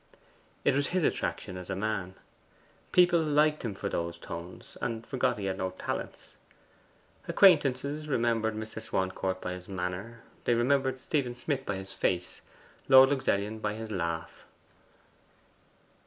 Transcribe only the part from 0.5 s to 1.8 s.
It was his attraction as a